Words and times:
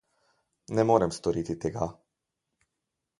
Ne 0.79 0.83
morem 0.91 1.11
storiti 1.17 1.57
tega. 1.65 1.85